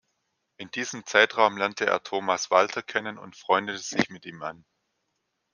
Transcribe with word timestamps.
In 0.57 0.71
diesem 0.71 1.05
Zeitraum 1.05 1.57
lernte 1.57 1.85
er 1.85 2.01
Thomas 2.01 2.49
Walter 2.49 2.81
kennen 2.81 3.19
und 3.19 3.35
freundete 3.35 3.77
sich 3.77 4.09
mit 4.09 4.25
ihm 4.25 4.41
an. 4.41 4.65